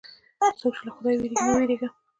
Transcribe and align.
څوک 0.59 0.73
چې 0.77 0.83
له 0.87 0.91
خدایه 0.95 1.15
وېرېږي، 1.19 1.37
مه 1.45 1.53
وېرېږه. 1.57 1.87